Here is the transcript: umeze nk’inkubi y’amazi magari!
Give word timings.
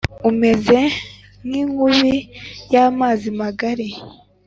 umeze 0.29 0.79
nk’inkubi 1.47 2.15
y’amazi 2.73 3.27
magari! 3.41 3.87